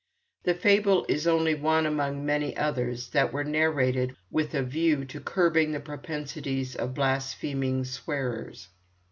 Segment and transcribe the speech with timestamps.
[0.43, 5.19] This fable is only one among many others that were narrated with a view to
[5.19, 8.69] curbing the propensities of blaspheming swearers.